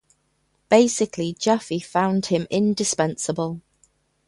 Basically, 0.67 1.33
Jaffee 1.37 1.77
found 1.79 2.25
him 2.25 2.47
indispensable. 2.49 3.61